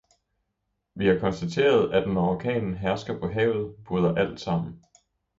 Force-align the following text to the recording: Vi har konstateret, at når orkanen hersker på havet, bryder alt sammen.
Vi 0.95 1.07
har 1.07 1.19
konstateret, 1.19 1.93
at 1.93 2.09
når 2.09 2.35
orkanen 2.35 2.73
hersker 2.77 3.19
på 3.19 3.27
havet, 3.31 3.75
bryder 3.87 4.15
alt 4.15 4.39
sammen. 4.39 4.81